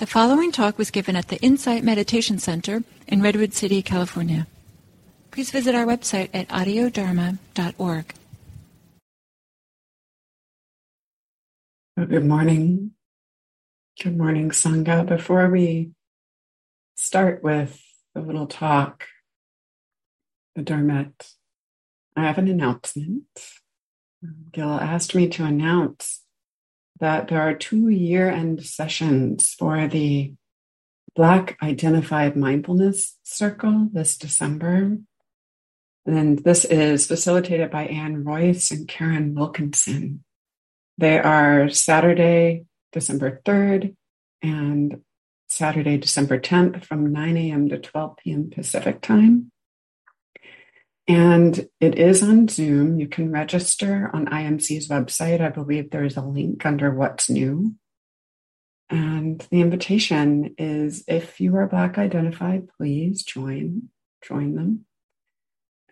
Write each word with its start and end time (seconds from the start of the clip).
The 0.00 0.06
following 0.06 0.50
talk 0.50 0.78
was 0.78 0.90
given 0.90 1.14
at 1.14 1.28
the 1.28 1.36
Insight 1.42 1.84
Meditation 1.84 2.38
Center 2.38 2.84
in 3.06 3.20
Redwood 3.20 3.52
City, 3.52 3.82
California. 3.82 4.46
Please 5.30 5.50
visit 5.50 5.74
our 5.74 5.84
website 5.84 6.30
at 6.32 6.48
audiodharma.org. 6.48 8.14
Good 11.98 12.24
morning. 12.24 12.92
Good 14.02 14.16
morning, 14.16 14.48
Sangha. 14.52 15.06
Before 15.06 15.50
we 15.50 15.90
start 16.96 17.44
with 17.44 17.78
the 18.14 18.22
little 18.22 18.46
talk, 18.46 19.04
the 20.54 20.62
Dharmette, 20.62 21.34
I 22.16 22.22
have 22.22 22.38
an 22.38 22.48
announcement. 22.48 23.26
Gil 24.50 24.70
asked 24.70 25.14
me 25.14 25.28
to 25.28 25.44
announce 25.44 26.19
that 27.00 27.28
there 27.28 27.40
are 27.40 27.54
two 27.54 27.88
year 27.88 28.28
end 28.28 28.64
sessions 28.64 29.54
for 29.58 29.88
the 29.88 30.34
Black 31.16 31.58
Identified 31.62 32.36
Mindfulness 32.36 33.18
Circle 33.24 33.88
this 33.92 34.16
December. 34.16 34.98
And 36.06 36.38
this 36.38 36.64
is 36.64 37.06
facilitated 37.06 37.70
by 37.70 37.86
Anne 37.86 38.24
Royce 38.24 38.70
and 38.70 38.86
Karen 38.86 39.34
Wilkinson. 39.34 40.24
They 40.98 41.18
are 41.18 41.68
Saturday, 41.70 42.64
December 42.92 43.40
3rd 43.44 43.96
and 44.42 45.02
Saturday, 45.48 45.98
December 45.98 46.38
10th 46.38 46.84
from 46.84 47.12
9 47.12 47.36
a.m. 47.36 47.68
to 47.68 47.78
12 47.78 48.16
p.m. 48.18 48.50
Pacific 48.50 49.00
time. 49.00 49.50
And 51.08 51.68
it 51.80 51.96
is 51.96 52.22
on 52.22 52.48
Zoom. 52.48 53.00
You 53.00 53.08
can 53.08 53.32
register 53.32 54.10
on 54.12 54.26
IMC's 54.26 54.88
website. 54.88 55.40
I 55.40 55.48
believe 55.48 55.90
there 55.90 56.04
is 56.04 56.16
a 56.16 56.22
link 56.22 56.64
under 56.64 56.90
What's 56.90 57.28
New. 57.28 57.74
And 58.88 59.40
the 59.50 59.60
invitation 59.60 60.54
is 60.58 61.04
if 61.06 61.40
you 61.40 61.56
are 61.56 61.68
Black 61.68 61.96
identified, 61.96 62.68
please 62.76 63.22
join, 63.22 63.88
join 64.22 64.54
them. 64.54 64.86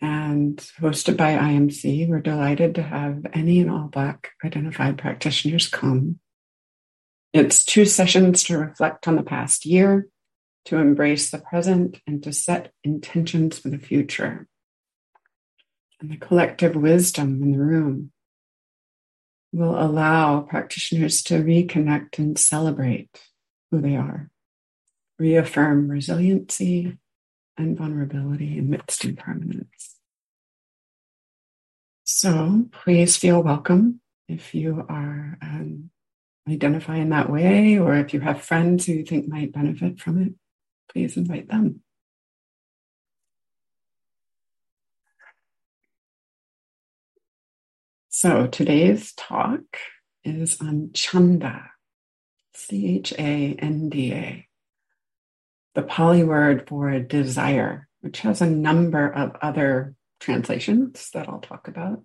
And 0.00 0.56
hosted 0.80 1.16
by 1.16 1.34
IMC, 1.34 2.08
we're 2.08 2.20
delighted 2.20 2.76
to 2.76 2.82
have 2.82 3.26
any 3.32 3.60
and 3.60 3.70
all 3.70 3.88
Black 3.88 4.32
identified 4.44 4.98
practitioners 4.98 5.68
come. 5.68 6.20
It's 7.32 7.64
two 7.64 7.84
sessions 7.84 8.44
to 8.44 8.58
reflect 8.58 9.06
on 9.06 9.16
the 9.16 9.22
past 9.22 9.66
year, 9.66 10.08
to 10.66 10.76
embrace 10.76 11.30
the 11.30 11.38
present, 11.38 12.00
and 12.06 12.22
to 12.22 12.32
set 12.32 12.72
intentions 12.84 13.58
for 13.58 13.68
the 13.68 13.78
future 13.78 14.48
and 16.00 16.10
the 16.10 16.16
collective 16.16 16.76
wisdom 16.76 17.42
in 17.42 17.52
the 17.52 17.58
room 17.58 18.12
will 19.52 19.80
allow 19.80 20.40
practitioners 20.40 21.22
to 21.22 21.42
reconnect 21.42 22.18
and 22.18 22.38
celebrate 22.38 23.20
who 23.70 23.80
they 23.80 23.96
are, 23.96 24.30
reaffirm 25.18 25.88
resiliency 25.88 26.98
and 27.56 27.76
vulnerability 27.76 28.58
amidst 28.58 29.04
impermanence. 29.04 29.96
So 32.04 32.66
please 32.72 33.16
feel 33.16 33.42
welcome 33.42 34.00
if 34.28 34.54
you 34.54 34.84
are 34.88 35.38
um, 35.42 35.90
identifying 36.48 37.10
that 37.10 37.30
way 37.30 37.78
or 37.78 37.94
if 37.96 38.14
you 38.14 38.20
have 38.20 38.42
friends 38.42 38.86
who 38.86 38.92
you 38.92 39.04
think 39.04 39.28
might 39.28 39.52
benefit 39.52 40.00
from 40.00 40.22
it, 40.22 40.32
please 40.90 41.16
invite 41.16 41.48
them. 41.48 41.82
So 48.20 48.48
today's 48.48 49.12
talk 49.12 49.60
is 50.24 50.60
on 50.60 50.90
chanda, 50.92 51.70
C 52.52 52.96
H 52.96 53.12
A 53.12 53.54
N 53.56 53.90
D 53.90 54.12
A, 54.12 54.48
the 55.76 55.84
Pali 55.84 56.24
word 56.24 56.66
for 56.66 56.98
desire, 56.98 57.86
which 58.00 58.18
has 58.22 58.42
a 58.42 58.50
number 58.50 59.06
of 59.08 59.36
other 59.40 59.94
translations 60.18 61.10
that 61.14 61.28
I'll 61.28 61.38
talk 61.38 61.68
about. 61.68 62.02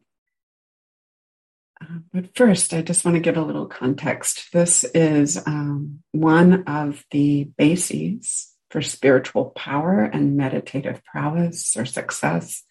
Uh, 1.81 2.01
but 2.13 2.37
first, 2.37 2.75
I 2.75 2.83
just 2.83 3.03
want 3.03 3.15
to 3.15 3.19
give 3.19 3.37
a 3.37 3.41
little 3.41 3.65
context. 3.65 4.51
This 4.53 4.83
is 4.83 5.41
um, 5.47 6.03
one 6.11 6.65
of 6.65 7.03
the 7.09 7.45
bases 7.57 8.53
for 8.69 8.83
spiritual 8.83 9.45
power 9.45 10.03
and 10.03 10.37
meditative 10.37 11.03
prowess 11.05 11.75
or 11.75 11.85
success 11.85 12.61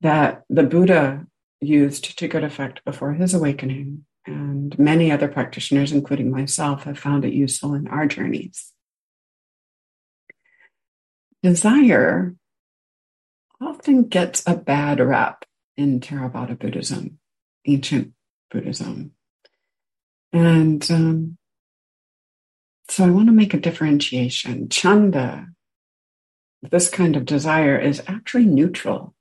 that 0.00 0.42
the 0.50 0.64
Buddha 0.64 1.28
used 1.66 2.18
to 2.18 2.28
good 2.28 2.44
effect 2.44 2.84
before 2.84 3.14
his 3.14 3.34
awakening. 3.34 4.04
And 4.26 4.76
many 4.78 5.12
other 5.12 5.28
practitioners, 5.28 5.92
including 5.92 6.30
myself, 6.30 6.84
have 6.84 6.98
found 6.98 7.24
it 7.24 7.32
useful 7.32 7.74
in 7.74 7.86
our 7.88 8.06
journeys. 8.06 8.72
Desire 11.42 12.34
often 13.60 14.04
gets 14.08 14.42
a 14.46 14.56
bad 14.56 15.00
rap 15.00 15.44
in 15.76 16.00
Theravada 16.00 16.58
Buddhism, 16.58 17.18
ancient 17.66 18.12
Buddhism. 18.50 19.12
And 20.32 20.90
um, 20.90 21.38
so 22.88 23.04
I 23.04 23.10
want 23.10 23.28
to 23.28 23.32
make 23.32 23.54
a 23.54 23.60
differentiation. 23.60 24.68
Chanda, 24.68 25.48
this 26.62 26.88
kind 26.88 27.16
of 27.16 27.24
desire, 27.24 27.78
is 27.78 28.02
actually 28.06 28.46
neutral, 28.46 29.14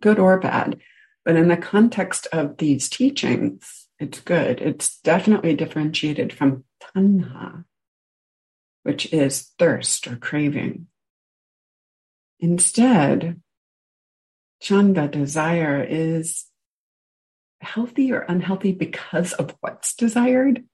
good 0.00 0.18
or 0.18 0.38
bad. 0.38 0.78
But 1.24 1.36
in 1.36 1.48
the 1.48 1.56
context 1.56 2.26
of 2.32 2.56
these 2.56 2.88
teachings, 2.88 3.88
it's 3.98 4.20
good. 4.20 4.60
It's 4.60 5.00
definitely 5.00 5.54
differentiated 5.54 6.32
from 6.32 6.64
tanha, 6.82 7.64
which 8.82 9.12
is 9.12 9.52
thirst 9.58 10.06
or 10.06 10.16
craving. 10.16 10.86
Instead, 12.40 13.40
chanda, 14.60 15.08
desire, 15.08 15.82
is 15.82 16.46
healthy 17.60 18.12
or 18.12 18.20
unhealthy 18.20 18.72
because 18.72 19.32
of 19.32 19.56
what's 19.60 19.94
desired. 19.94 20.64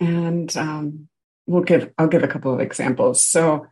And 0.00 0.54
um, 0.56 1.08
we'll 1.46 1.62
give, 1.62 1.92
I'll 1.96 2.08
give 2.08 2.24
a 2.24 2.28
couple 2.28 2.52
of 2.52 2.60
examples. 2.60 3.24
So 3.24 3.66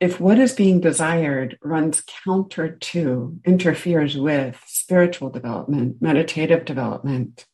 if 0.00 0.20
what 0.20 0.38
is 0.38 0.52
being 0.52 0.80
desired 0.80 1.58
runs 1.62 2.02
counter 2.24 2.76
to, 2.76 3.38
interferes 3.44 4.16
with 4.16 4.60
spiritual 4.66 5.30
development, 5.30 5.96
meditative 6.00 6.64
development, 6.64 7.46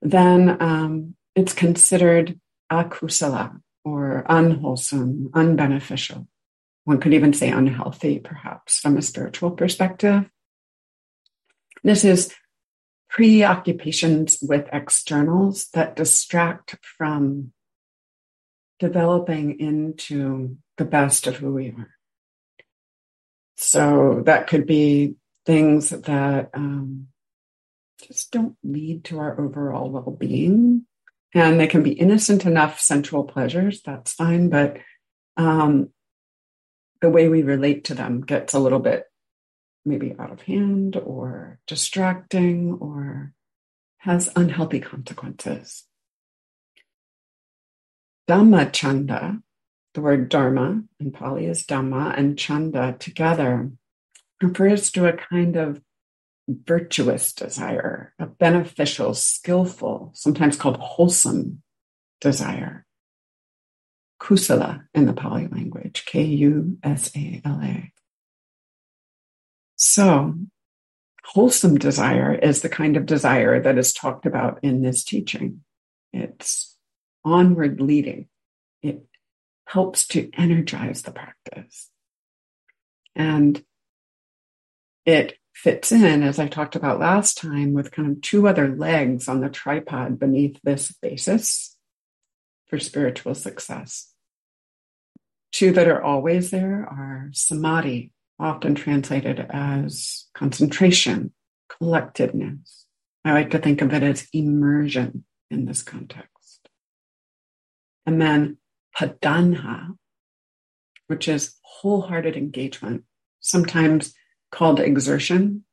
then 0.00 0.56
um, 0.60 1.14
it's 1.34 1.52
considered 1.52 2.38
akusala 2.70 3.60
or 3.84 4.24
unwholesome, 4.28 5.30
unbeneficial. 5.32 6.26
One 6.84 6.98
could 6.98 7.14
even 7.14 7.32
say 7.32 7.50
unhealthy, 7.50 8.18
perhaps, 8.18 8.78
from 8.80 8.96
a 8.96 9.02
spiritual 9.02 9.52
perspective. 9.52 10.28
This 11.84 12.04
is 12.04 12.34
preoccupations 13.08 14.38
with 14.40 14.68
externals 14.72 15.68
that 15.74 15.96
distract 15.96 16.76
from 16.82 17.52
developing 18.80 19.60
into 19.60 20.56
the 20.78 20.84
best 20.84 21.26
of 21.26 21.36
who 21.36 21.52
we 21.52 21.68
are. 21.68 21.90
So 23.56 24.22
that 24.26 24.46
could 24.46 24.66
be 24.66 25.16
things 25.46 25.90
that 25.90 26.50
um, 26.54 27.08
just 28.06 28.32
don't 28.32 28.56
lead 28.64 29.04
to 29.04 29.18
our 29.18 29.40
overall 29.40 29.90
well 29.90 30.16
being. 30.18 30.86
And 31.34 31.58
they 31.58 31.66
can 31.66 31.82
be 31.82 31.92
innocent 31.92 32.44
enough 32.44 32.78
sensual 32.80 33.24
pleasures, 33.24 33.80
that's 33.82 34.12
fine. 34.12 34.50
But 34.50 34.78
um, 35.36 35.90
the 37.00 37.08
way 37.08 37.28
we 37.28 37.42
relate 37.42 37.84
to 37.84 37.94
them 37.94 38.20
gets 38.20 38.52
a 38.52 38.58
little 38.58 38.80
bit 38.80 39.06
maybe 39.84 40.14
out 40.18 40.30
of 40.30 40.42
hand 40.42 40.96
or 40.96 41.58
distracting 41.66 42.74
or 42.74 43.32
has 43.98 44.30
unhealthy 44.36 44.80
consequences. 44.80 45.84
Dhamma 48.28 48.72
chanda 48.72 49.42
the 49.94 50.00
word 50.00 50.28
dharma 50.28 50.82
in 50.98 51.12
Pali 51.12 51.46
is 51.46 51.64
dhamma 51.64 52.16
and 52.16 52.38
chanda 52.38 52.96
together 52.98 53.70
refers 54.40 54.90
to 54.92 55.06
a 55.06 55.12
kind 55.12 55.56
of 55.56 55.80
virtuous 56.48 57.32
desire, 57.32 58.14
a 58.18 58.26
beneficial, 58.26 59.14
skillful, 59.14 60.10
sometimes 60.14 60.56
called 60.56 60.78
wholesome 60.78 61.62
desire. 62.20 62.86
Kusala 64.20 64.84
in 64.94 65.06
the 65.06 65.12
Pali 65.12 65.48
language, 65.48 66.04
K 66.06 66.22
U 66.22 66.78
S 66.82 67.10
A 67.16 67.42
L 67.44 67.60
A. 67.62 67.92
So, 69.76 70.34
wholesome 71.24 71.76
desire 71.76 72.32
is 72.32 72.62
the 72.62 72.68
kind 72.68 72.96
of 72.96 73.04
desire 73.04 73.60
that 73.60 73.78
is 73.78 73.92
talked 73.92 74.26
about 74.26 74.60
in 74.62 74.82
this 74.82 75.02
teaching. 75.02 75.64
It's 76.12 76.76
onward 77.24 77.80
leading. 77.80 78.28
It 78.80 79.04
helps 79.72 80.06
to 80.06 80.30
energize 80.36 81.02
the 81.02 81.10
practice. 81.10 81.88
And 83.14 83.64
it 85.04 85.38
fits 85.54 85.92
in, 85.92 86.22
as 86.22 86.38
I 86.38 86.46
talked 86.46 86.76
about 86.76 87.00
last 87.00 87.38
time, 87.38 87.72
with 87.72 87.90
kind 87.90 88.10
of 88.10 88.20
two 88.22 88.48
other 88.48 88.74
legs 88.74 89.28
on 89.28 89.40
the 89.40 89.48
tripod 89.48 90.18
beneath 90.18 90.60
this 90.62 90.92
basis. 91.02 91.76
for 92.72 92.78
spiritual 92.78 93.34
success. 93.34 94.14
Two 95.52 95.72
that 95.72 95.88
are 95.88 96.02
always 96.02 96.50
there 96.50 96.86
are 96.90 97.28
samadhi, 97.32 98.10
often 98.38 98.74
translated 98.74 99.46
as 99.50 100.24
concentration, 100.34 101.34
collectedness. 101.68 102.86
I 103.26 103.34
like 103.34 103.50
to 103.50 103.58
think 103.58 103.82
of 103.82 103.92
it 103.92 104.02
as 104.02 104.26
immersion 104.32 105.24
in 105.50 105.66
this 105.66 105.82
context. 105.82 106.66
And 108.06 108.22
then 108.22 108.56
padhana, 108.96 109.96
which 111.06 111.28
is 111.28 111.56
wholehearted 111.62 112.36
engagement, 112.36 113.04
sometimes 113.40 114.14
called 114.50 114.80
exertion. 114.80 115.64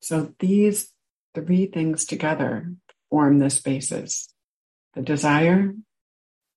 So 0.00 0.34
these 0.38 0.92
three 1.34 1.66
things 1.66 2.04
together 2.04 2.72
form 3.10 3.38
this 3.38 3.60
basis 3.60 4.28
the 4.94 5.02
desire, 5.02 5.74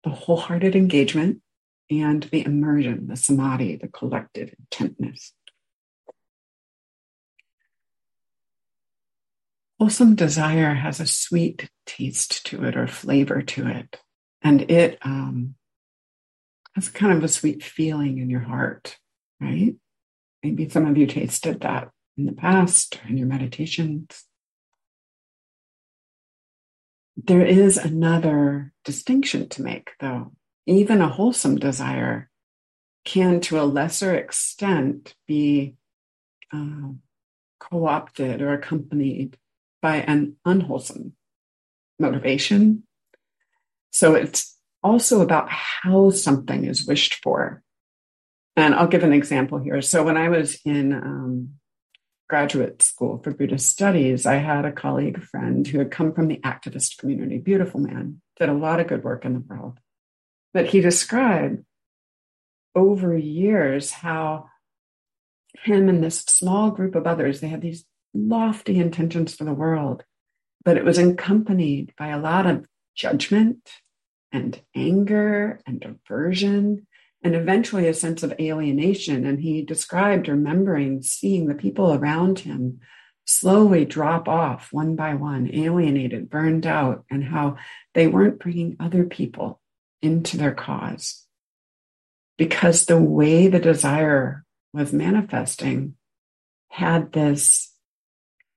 the 0.03 0.09
wholehearted 0.09 0.75
engagement, 0.75 1.41
and 1.89 2.23
the 2.23 2.45
immersion, 2.45 3.07
the 3.07 3.15
samadhi, 3.15 3.75
the 3.77 3.87
collective 3.87 4.53
intentness. 4.59 5.31
Wholesome 9.79 10.15
desire 10.15 10.73
has 10.73 10.99
a 10.99 11.05
sweet 11.05 11.69
taste 11.85 12.45
to 12.47 12.63
it 12.63 12.77
or 12.77 12.87
flavor 12.87 13.41
to 13.41 13.67
it. 13.67 13.99
And 14.45 14.69
it 14.69 14.99
um, 15.01 15.55
has 16.75 16.87
kind 16.87 17.11
of 17.11 17.23
a 17.23 17.27
sweet 17.27 17.63
feeling 17.63 18.19
in 18.19 18.29
your 18.29 18.41
heart, 18.41 18.99
right? 19.41 19.73
Maybe 20.43 20.69
some 20.69 20.85
of 20.85 20.95
you 20.95 21.07
tasted 21.07 21.61
that 21.61 21.89
in 22.15 22.27
the 22.27 22.31
past 22.31 22.99
in 23.09 23.17
your 23.17 23.25
meditations. 23.25 24.25
There 27.17 27.43
is 27.43 27.77
another 27.77 28.71
distinction 28.83 29.49
to 29.49 29.63
make, 29.63 29.93
though. 29.99 30.33
Even 30.67 31.01
a 31.01 31.09
wholesome 31.09 31.55
desire 31.55 32.29
can, 33.03 33.39
to 33.41 33.59
a 33.59 33.65
lesser 33.65 34.13
extent, 34.13 35.15
be 35.27 35.73
uh, 36.53 36.89
co 37.59 37.87
opted 37.87 38.43
or 38.43 38.53
accompanied 38.53 39.37
by 39.81 39.97
an 39.97 40.35
unwholesome 40.45 41.13
motivation. 41.99 42.83
So 43.95 44.13
it's 44.13 44.57
also 44.83 45.21
about 45.21 45.49
how 45.49 46.09
something 46.09 46.65
is 46.65 46.85
wished 46.85 47.23
for. 47.23 47.63
And 48.57 48.75
I'll 48.75 48.89
give 48.89 49.05
an 49.05 49.13
example 49.13 49.57
here. 49.57 49.81
So 49.81 50.03
when 50.03 50.17
I 50.17 50.27
was 50.27 50.59
in 50.65 50.91
um, 50.91 51.51
graduate 52.27 52.81
school 52.81 53.21
for 53.23 53.31
Buddhist 53.31 53.69
studies, 53.69 54.25
I 54.25 54.35
had 54.35 54.65
a 54.65 54.73
colleague, 54.73 55.23
friend 55.23 55.65
who 55.65 55.79
had 55.79 55.91
come 55.91 56.11
from 56.11 56.27
the 56.27 56.41
activist 56.43 56.97
community, 56.97 57.37
beautiful 57.37 57.79
man, 57.79 58.19
did 58.37 58.49
a 58.49 58.53
lot 58.53 58.81
of 58.81 58.87
good 58.87 59.01
work 59.01 59.23
in 59.23 59.33
the 59.33 59.39
world. 59.39 59.79
But 60.53 60.65
he 60.65 60.81
described 60.81 61.63
over 62.75 63.17
years 63.17 63.91
how 63.91 64.49
him 65.63 65.87
and 65.87 66.03
this 66.03 66.19
small 66.19 66.69
group 66.71 66.95
of 66.95 67.07
others, 67.07 67.39
they 67.39 67.47
had 67.47 67.61
these 67.61 67.85
lofty 68.13 68.77
intentions 68.77 69.33
for 69.33 69.45
the 69.45 69.53
world, 69.53 70.03
but 70.65 70.75
it 70.75 70.83
was 70.83 70.97
accompanied 70.97 71.93
by 71.97 72.09
a 72.09 72.19
lot 72.19 72.45
of 72.45 72.65
judgment 72.93 73.69
and 74.35 74.61
anger 74.75 75.61
and 75.65 75.83
aversion 75.85 76.85
and 77.23 77.35
eventually 77.35 77.87
a 77.87 77.93
sense 77.93 78.21
of 78.21 78.33
alienation. 78.39 79.25
And 79.25 79.39
he 79.39 79.61
described 79.61 80.27
remembering 80.27 81.01
seeing 81.01 81.47
the 81.47 81.55
people 81.55 81.93
around 81.93 82.39
him 82.39 82.81
slowly 83.25 83.85
drop 83.85 84.27
off 84.27 84.71
one 84.71 84.95
by 84.95 85.15
one, 85.15 85.49
alienated, 85.51 86.29
burned 86.29 86.67
out, 86.67 87.05
and 87.09 87.23
how 87.23 87.55
they 87.93 88.07
weren't 88.07 88.39
bringing 88.39 88.75
other 88.79 89.05
people 89.05 89.59
into 90.01 90.37
their 90.37 90.53
cause. 90.53 91.25
Because 92.37 92.85
the 92.85 93.01
way 93.01 93.47
the 93.47 93.59
desire 93.59 94.43
was 94.73 94.91
manifesting 94.91 95.95
had 96.69 97.13
this 97.13 97.73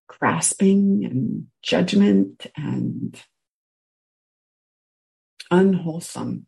grasping 0.08 1.04
and 1.04 1.46
judgment 1.62 2.48
and 2.56 3.18
unwholesome 5.50 6.46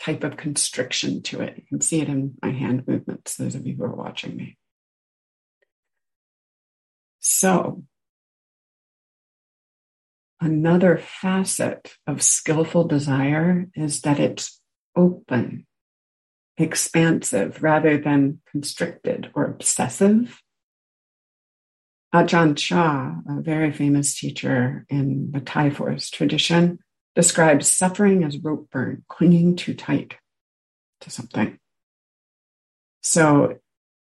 type 0.00 0.24
of 0.24 0.36
constriction 0.36 1.22
to 1.22 1.40
it. 1.40 1.54
You 1.56 1.62
can 1.68 1.80
see 1.80 2.00
it 2.00 2.08
in 2.08 2.34
my 2.42 2.50
hand 2.50 2.86
movements, 2.86 3.36
those 3.36 3.54
of 3.54 3.66
you 3.66 3.76
who 3.76 3.84
are 3.84 3.94
watching 3.94 4.36
me. 4.36 4.58
So, 7.18 7.84
another 10.40 10.96
facet 10.98 11.96
of 12.06 12.22
skillful 12.22 12.84
desire 12.84 13.68
is 13.74 14.02
that 14.02 14.20
it's 14.20 14.60
open, 14.94 15.66
expansive, 16.56 17.62
rather 17.62 17.98
than 17.98 18.40
constricted 18.50 19.30
or 19.34 19.44
obsessive. 19.44 20.40
Ajahn 22.14 22.56
Chah, 22.56 23.16
a 23.28 23.42
very 23.42 23.72
famous 23.72 24.18
teacher 24.18 24.86
in 24.88 25.32
the 25.32 25.40
Thai 25.40 25.70
forest 25.70 26.14
tradition, 26.14 26.78
describes 27.16 27.66
suffering 27.66 28.22
as 28.22 28.38
rope 28.38 28.68
burn, 28.70 29.02
clinging 29.08 29.56
too 29.56 29.74
tight 29.74 30.16
to 31.00 31.10
something. 31.10 31.58
So, 33.02 33.58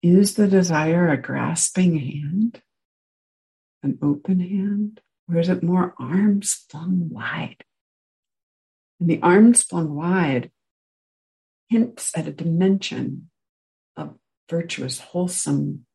is 0.02 0.34
the 0.34 0.46
desire 0.46 1.08
a 1.08 1.16
grasping 1.16 1.98
hand, 1.98 2.62
an 3.82 3.98
open 4.02 4.40
hand, 4.40 5.00
or 5.28 5.40
is 5.40 5.48
it 5.48 5.62
more 5.62 5.94
arms 5.98 6.66
flung 6.70 7.08
wide? 7.08 7.64
And 9.00 9.08
the 9.08 9.20
arms 9.22 9.62
flung 9.62 9.94
wide 9.94 10.50
hints 11.68 12.12
at 12.14 12.28
a 12.28 12.32
dimension 12.32 13.30
of 13.96 14.16
virtuous, 14.50 15.00
wholesome 15.00 15.86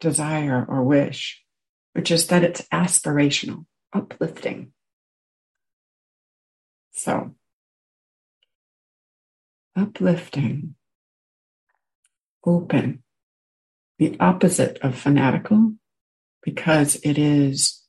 desire 0.00 0.66
or 0.68 0.82
wish, 0.82 1.44
which 1.92 2.10
is 2.10 2.26
that 2.26 2.44
it's 2.44 2.62
aspirational, 2.72 3.66
uplifting, 3.92 4.72
so, 6.96 7.34
uplifting, 9.76 10.76
open, 12.44 13.02
the 13.98 14.16
opposite 14.18 14.78
of 14.80 14.96
fanatical, 14.96 15.74
because 16.42 16.96
it 17.02 17.18
is 17.18 17.82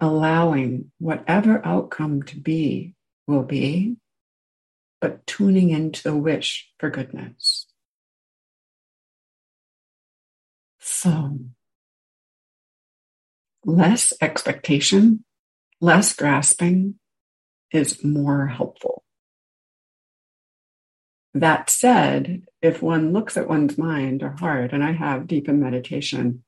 allowing 0.00 0.92
whatever 0.98 1.64
outcome 1.66 2.22
to 2.24 2.38
be 2.38 2.94
will 3.26 3.42
be, 3.42 3.96
but 5.00 5.26
tuning 5.26 5.70
into 5.70 6.02
the 6.02 6.14
wish 6.14 6.70
for 6.78 6.90
goodness. 6.90 7.66
So, 10.78 11.38
less 13.64 14.12
expectation, 14.20 15.24
less 15.80 16.14
grasping, 16.14 16.97
is 17.72 18.04
more 18.04 18.46
helpful. 18.46 19.04
That 21.34 21.70
said, 21.70 22.42
if 22.62 22.82
one 22.82 23.12
looks 23.12 23.36
at 23.36 23.48
one's 23.48 23.78
mind 23.78 24.22
or 24.22 24.36
heart, 24.38 24.72
and 24.72 24.82
I 24.82 24.92
have 24.92 25.26
deep 25.26 25.48
in 25.48 25.60
meditation, 25.60 26.42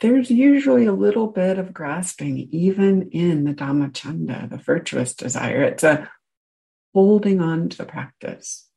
there's 0.00 0.30
usually 0.30 0.86
a 0.86 0.92
little 0.92 1.28
bit 1.28 1.58
of 1.58 1.72
grasping, 1.72 2.48
even 2.50 3.10
in 3.10 3.44
the 3.44 3.54
Dhammachanda, 3.54 4.50
the 4.50 4.56
virtuous 4.56 5.14
desire. 5.14 5.62
It's 5.62 5.84
a 5.84 6.10
holding 6.92 7.40
on 7.40 7.68
to 7.68 7.76
the 7.76 7.84
practice. 7.84 8.68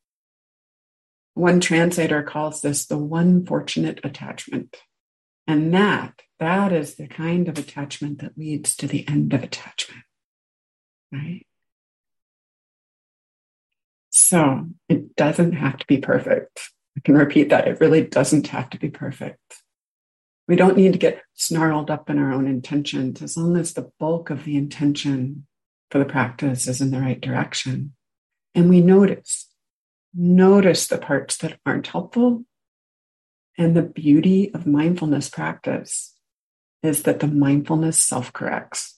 One 1.34 1.60
translator 1.60 2.24
calls 2.24 2.62
this 2.62 2.86
the 2.86 2.98
one 2.98 3.46
fortunate 3.46 4.00
attachment. 4.04 4.78
And 5.46 5.74
that, 5.74 6.22
that 6.40 6.74
is 6.74 6.96
the 6.96 7.08
kind 7.08 7.48
of 7.48 7.58
attachment 7.58 8.20
that 8.20 8.38
leads 8.38 8.76
to 8.78 8.88
the 8.88 9.08
end 9.08 9.34
of 9.34 9.44
attachment 9.44 10.04
right? 11.12 11.46
So 14.10 14.68
it 14.90 15.16
doesn't 15.16 15.54
have 15.54 15.78
to 15.78 15.86
be 15.88 15.98
perfect. 15.98 16.72
I 16.98 17.02
can 17.02 17.16
repeat 17.16 17.50
that. 17.50 17.68
It 17.68 17.80
really 17.80 18.04
doesn't 18.04 18.48
have 18.48 18.70
to 18.72 18.80
be 18.80 18.90
perfect. 18.90 19.62
We 20.48 20.56
don't 20.56 20.78
need 20.78 20.94
to 20.94 21.00
get 21.00 21.22
snarled 21.34 21.92
up 21.92 22.10
in 22.10 22.18
our 22.18 22.32
own 22.32 22.48
intentions 22.48 23.22
as 23.22 23.38
long 23.38 23.58
as 23.58 23.74
the 23.74 23.92
bulk 24.00 24.30
of 24.30 24.44
the 24.44 24.58
intention 24.58 25.46
for 25.92 26.00
the 26.00 26.06
practice 26.06 26.68
is 26.68 26.82
in 26.82 26.92
the 26.92 27.00
right 27.00 27.20
direction. 27.20 27.94
And 28.56 28.70
we 28.70 28.82
notice, 28.82 29.48
notice 30.14 30.88
the 30.88 30.98
parts 30.98 31.38
that 31.38 31.60
aren't 31.66 31.88
helpful. 31.88 32.46
And 33.58 33.76
the 33.76 33.84
beauty 33.84 34.54
of 34.54 34.66
mindfulness 34.66 35.30
practice 35.30 36.16
is 36.82 37.04
that 37.04 37.20
the 37.20 37.28
mindfulness 37.28 37.98
self 37.98 38.32
corrects. 38.34 38.97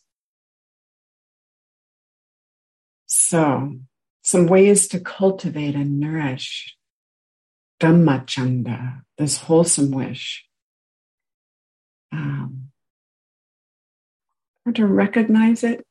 So, 3.09 3.73
some 4.21 4.45
ways 4.45 4.87
to 4.89 4.99
cultivate 4.99 5.73
and 5.73 5.99
nourish 5.99 6.77
Dhammachanda, 7.79 9.01
this 9.17 9.37
wholesome 9.37 9.89
wish. 9.89 10.45
Um, 12.11 12.69
or 14.65 14.73
to 14.73 14.85
recognize 14.85 15.63
it 15.63 15.83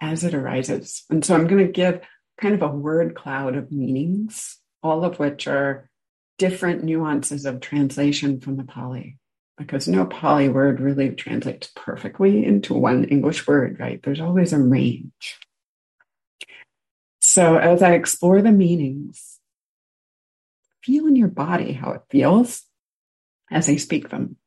as 0.00 0.24
it 0.24 0.34
arises. 0.34 1.04
And 1.08 1.24
so 1.24 1.34
I'm 1.34 1.46
going 1.46 1.64
to 1.64 1.72
give 1.72 2.00
kind 2.40 2.54
of 2.54 2.62
a 2.62 2.68
word 2.68 3.14
cloud 3.14 3.54
of 3.56 3.70
meanings, 3.70 4.58
all 4.82 5.04
of 5.04 5.20
which 5.20 5.46
are 5.46 5.88
different 6.36 6.82
nuances 6.82 7.46
of 7.46 7.60
translation 7.60 8.40
from 8.40 8.56
the 8.56 8.64
Pali. 8.64 9.18
Because 9.56 9.86
no 9.86 10.04
Pali 10.04 10.48
word 10.48 10.80
really 10.80 11.10
translates 11.10 11.70
perfectly 11.76 12.44
into 12.44 12.74
one 12.74 13.04
English 13.04 13.46
word, 13.46 13.78
right? 13.78 14.02
There's 14.02 14.20
always 14.20 14.52
a 14.52 14.58
range. 14.58 15.38
So 17.36 17.58
as 17.58 17.82
I 17.82 17.92
explore 17.92 18.40
the 18.40 18.50
meanings, 18.50 19.40
feel 20.82 21.06
in 21.06 21.16
your 21.16 21.28
body 21.28 21.74
how 21.74 21.90
it 21.90 22.00
feels 22.08 22.62
as 23.50 23.68
I 23.68 23.76
speak 23.76 24.08
them. 24.08 24.38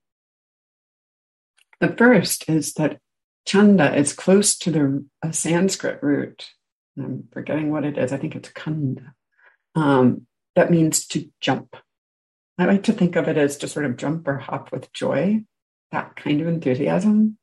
The 1.81 1.89
first 1.89 2.49
is 2.49 2.73
that 2.73 2.97
chanda 3.45 3.95
is 3.95 4.13
close 4.13 4.57
to 4.57 4.71
the 4.71 5.05
a 5.21 5.31
Sanskrit 5.31 6.01
root. 6.01 6.49
I'm 6.97 7.25
forgetting 7.31 7.71
what 7.71 7.85
it 7.85 7.95
is. 7.95 8.11
I 8.11 8.17
think 8.17 8.35
it's 8.35 8.49
kanda. 8.49 9.13
Um, 9.75 10.25
that 10.55 10.71
means 10.71 11.05
to 11.09 11.29
jump. 11.39 11.75
I 12.57 12.65
like 12.65 12.81
to 12.85 12.93
think 12.93 13.15
of 13.15 13.27
it 13.27 13.37
as 13.37 13.55
to 13.57 13.67
sort 13.67 13.85
of 13.85 13.97
jump 13.97 14.27
or 14.27 14.39
hop 14.39 14.71
with 14.71 14.91
joy, 14.93 15.43
that 15.91 16.15
kind 16.15 16.41
of 16.41 16.47
enthusiasm. 16.47 17.37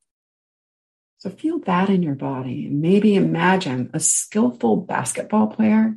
So 1.19 1.31
feel 1.31 1.59
that 1.61 1.89
in 1.89 2.03
your 2.03 2.15
body. 2.15 2.69
Maybe 2.71 3.15
imagine 3.15 3.91
a 3.93 4.01
skillful 4.01 4.77
basketball 4.77 5.49
player 5.49 5.97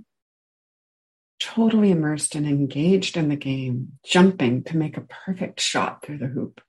totally 1.40 1.92
immersed 1.92 2.36
and 2.36 2.46
engaged 2.46 3.18
in 3.18 3.30
the 3.30 3.36
game, 3.36 3.94
jumping 4.04 4.64
to 4.64 4.78
make 4.78 4.98
a 4.98 5.02
perfect 5.26 5.60
shot 5.60 6.04
through 6.04 6.18
the 6.18 6.28
hoop. 6.28 6.62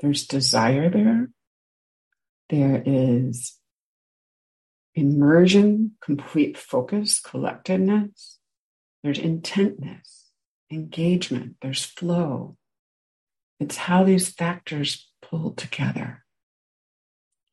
There's 0.00 0.26
desire 0.26 0.90
there. 0.90 1.30
There 2.48 2.82
is 2.84 3.56
immersion, 4.94 5.92
complete 6.00 6.56
focus, 6.56 7.20
collectedness. 7.20 8.38
There's 9.02 9.18
intentness, 9.18 10.30
engagement. 10.70 11.56
There's 11.60 11.84
flow. 11.84 12.56
It's 13.58 13.76
how 13.76 14.04
these 14.04 14.28
factors 14.28 15.05
pull 15.22 15.52
together. 15.52 16.24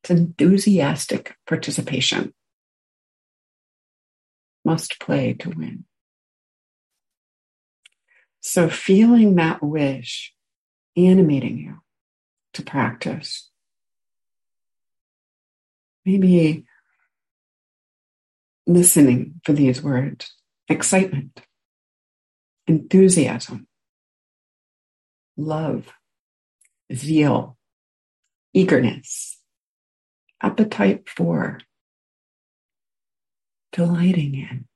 It's 0.02 0.10
enthusiastic 0.10 1.36
participation. 1.46 2.34
Must 4.64 4.98
play 5.00 5.34
to 5.34 5.50
win. 5.50 5.84
So 8.40 8.68
feeling 8.68 9.34
that 9.36 9.62
wish 9.62 10.34
animating 10.96 11.58
you 11.58 11.80
to 12.54 12.62
practice. 12.62 13.50
Maybe 16.04 16.66
listening 18.66 19.40
for 19.44 19.52
these 19.52 19.82
words 19.82 20.34
excitement, 20.68 21.42
enthusiasm, 22.66 23.66
love, 25.36 25.92
zeal, 26.92 27.56
eagerness, 28.52 29.38
appetite 30.42 31.08
for, 31.08 31.60
delighting 33.72 34.34
in, 34.34 34.66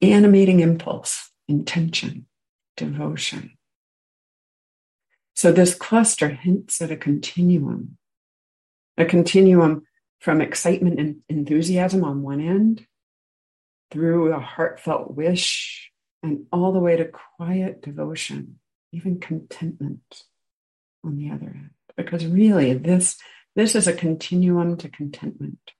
animating 0.00 0.60
impulse, 0.60 1.30
intention, 1.48 2.26
devotion. 2.76 3.52
So 5.34 5.52
this 5.52 5.74
cluster 5.74 6.28
hints 6.28 6.82
at 6.82 6.90
a 6.90 6.96
continuum, 6.96 7.96
a 8.96 9.04
continuum 9.04 9.82
from 10.20 10.40
excitement 10.40 11.00
and 11.00 11.16
enthusiasm 11.28 12.04
on 12.04 12.22
one 12.22 12.40
end 12.40 12.86
through 13.90 14.32
a 14.32 14.40
heartfelt 14.40 15.14
wish 15.14 15.90
and 16.22 16.46
all 16.52 16.72
the 16.72 16.78
way 16.78 16.96
to 16.96 17.06
quiet 17.06 17.82
devotion, 17.82 18.58
even 18.92 19.18
contentment 19.18 20.24
on 21.04 21.16
the 21.16 21.30
other 21.30 21.46
end. 21.46 21.70
Because 21.96 22.26
really, 22.26 22.74
this, 22.74 23.18
this 23.54 23.74
is 23.74 23.86
a 23.86 23.92
continuum 23.92 24.76
to 24.78 24.88
contentment, 24.88 25.72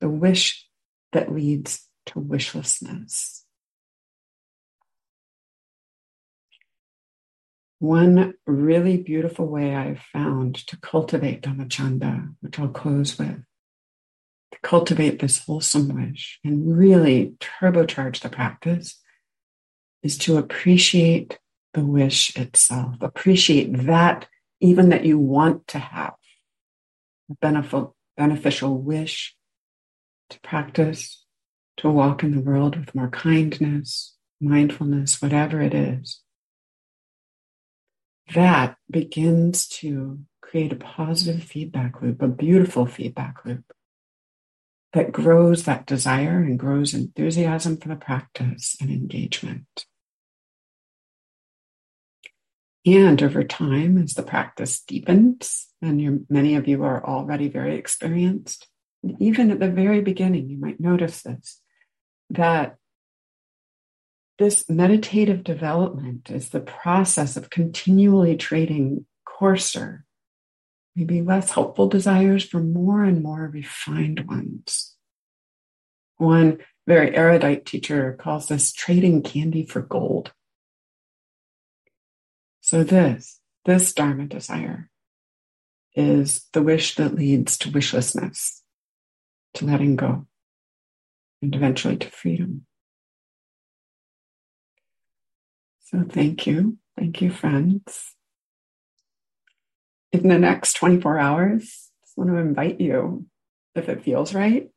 the 0.00 0.08
wish 0.08 0.66
that 1.12 1.32
leads 1.32 1.86
to 2.06 2.20
wishlessness. 2.20 3.42
One 7.78 8.34
really 8.46 8.96
beautiful 8.96 9.46
way 9.46 9.74
I've 9.74 10.00
found 10.12 10.54
to 10.68 10.76
cultivate 10.78 11.42
Dhammachanda, 11.42 12.34
which 12.40 12.58
I'll 12.58 12.68
close 12.68 13.18
with, 13.18 13.44
to 14.52 14.58
cultivate 14.62 15.18
this 15.18 15.44
wholesome 15.44 15.88
wish 15.88 16.40
and 16.44 16.76
really 16.78 17.34
turbocharge 17.40 18.20
the 18.20 18.30
practice, 18.30 19.00
is 20.02 20.16
to 20.18 20.38
appreciate 20.38 21.38
the 21.74 21.84
wish 21.84 22.36
itself. 22.36 22.96
Appreciate 23.00 23.84
that, 23.86 24.26
even 24.60 24.88
that 24.88 25.04
you 25.04 25.18
want 25.18 25.66
to 25.68 25.78
have 25.78 26.14
a 27.30 27.88
beneficial, 28.16 28.78
wish 28.78 29.36
to 30.30 30.40
practice, 30.40 31.24
to 31.76 31.90
walk 31.90 32.22
in 32.22 32.34
the 32.34 32.40
world 32.40 32.76
with 32.76 32.94
more 32.94 33.10
kindness, 33.10 34.16
mindfulness, 34.40 35.20
whatever 35.20 35.60
it 35.60 35.74
is 35.74 36.20
that 38.32 38.76
begins 38.90 39.66
to 39.66 40.20
create 40.40 40.72
a 40.72 40.76
positive 40.76 41.42
feedback 41.42 42.00
loop, 42.00 42.22
a 42.22 42.28
beautiful 42.28 42.86
feedback 42.86 43.44
loop 43.44 43.64
that 44.92 45.12
grows 45.12 45.64
that 45.64 45.86
desire 45.86 46.38
and 46.38 46.58
grows 46.58 46.94
enthusiasm 46.94 47.76
for 47.76 47.88
the 47.88 47.96
practice 47.96 48.76
and 48.80 48.90
engagement. 48.90 49.86
And 52.86 53.22
over 53.22 53.42
time, 53.44 53.96
as 53.96 54.12
the 54.12 54.22
practice 54.22 54.80
deepens, 54.80 55.68
and 55.80 56.26
many 56.28 56.54
of 56.54 56.68
you 56.68 56.82
are 56.84 57.04
already 57.04 57.48
very 57.48 57.76
experienced, 57.76 58.68
even 59.18 59.50
at 59.50 59.60
the 59.60 59.70
very 59.70 60.00
beginning, 60.00 60.50
you 60.50 60.58
might 60.58 60.80
notice 60.80 61.22
this 61.22 61.60
that 62.30 62.76
this 64.38 64.68
meditative 64.68 65.44
development 65.44 66.30
is 66.30 66.48
the 66.48 66.60
process 66.60 67.36
of 67.36 67.50
continually 67.50 68.36
trading 68.36 69.06
coarser, 69.24 70.04
maybe 70.96 71.22
less 71.22 71.50
helpful 71.50 71.88
desires 71.88 72.44
for 72.44 72.60
more 72.60 73.04
and 73.04 73.22
more 73.22 73.48
refined 73.52 74.26
ones. 74.26 74.96
One 76.16 76.58
very 76.86 77.14
erudite 77.14 77.64
teacher 77.64 78.16
calls 78.20 78.48
this 78.48 78.72
trading 78.72 79.22
candy 79.22 79.64
for 79.64 79.80
gold. 79.80 80.32
So 82.74 82.82
this, 82.82 83.38
this 83.66 83.92
Dharma 83.92 84.26
desire 84.26 84.90
is 85.94 86.48
the 86.52 86.60
wish 86.60 86.96
that 86.96 87.14
leads 87.14 87.56
to 87.58 87.70
wishlessness, 87.70 88.62
to 89.54 89.64
letting 89.64 89.94
go, 89.94 90.26
and 91.40 91.54
eventually 91.54 91.96
to 91.98 92.10
freedom. 92.10 92.66
So 95.84 96.02
thank 96.02 96.48
you. 96.48 96.78
Thank 96.98 97.22
you, 97.22 97.30
friends. 97.30 98.16
In 100.10 100.26
the 100.26 100.40
next 100.40 100.72
24 100.72 101.16
hours, 101.16 101.90
I 102.02 102.06
just 102.06 102.18
want 102.18 102.30
to 102.30 102.38
invite 102.38 102.80
you, 102.80 103.26
if 103.76 103.88
it 103.88 104.02
feels 104.02 104.34
right, 104.34 104.68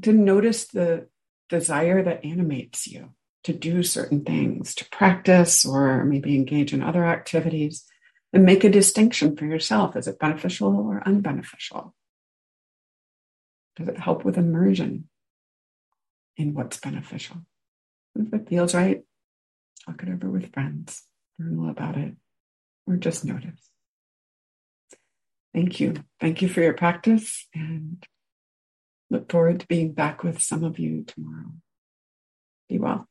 to 0.00 0.12
notice 0.14 0.68
the 0.68 1.08
desire 1.50 2.02
that 2.04 2.24
animates 2.24 2.86
you 2.86 3.10
to 3.44 3.52
do 3.52 3.82
certain 3.82 4.24
things, 4.24 4.74
to 4.74 4.88
practice 4.90 5.64
or 5.64 6.04
maybe 6.04 6.34
engage 6.34 6.72
in 6.72 6.82
other 6.82 7.04
activities, 7.04 7.84
and 8.32 8.44
make 8.44 8.64
a 8.64 8.70
distinction 8.70 9.36
for 9.36 9.44
yourself. 9.44 9.96
Is 9.96 10.08
it 10.08 10.18
beneficial 10.18 10.74
or 10.74 11.02
unbeneficial? 11.06 11.92
Does 13.76 13.88
it 13.88 13.98
help 13.98 14.24
with 14.24 14.38
immersion 14.38 15.08
in 16.36 16.54
what's 16.54 16.80
beneficial? 16.80 17.36
If 18.16 18.32
it 18.32 18.48
feels 18.48 18.74
right, 18.74 19.02
talk 19.84 20.02
it 20.02 20.08
over 20.08 20.30
with 20.30 20.52
friends, 20.52 21.02
journal 21.38 21.68
about 21.68 21.96
it, 21.96 22.14
or 22.86 22.96
just 22.96 23.24
notice. 23.24 23.70
Thank 25.52 25.80
you. 25.80 25.94
Thank 26.20 26.42
you 26.42 26.48
for 26.48 26.60
your 26.60 26.74
practice 26.74 27.46
and 27.54 28.04
look 29.10 29.30
forward 29.30 29.60
to 29.60 29.66
being 29.66 29.92
back 29.92 30.24
with 30.24 30.42
some 30.42 30.64
of 30.64 30.78
you 30.78 31.04
tomorrow. 31.04 31.52
Be 32.68 32.78
well. 32.78 33.08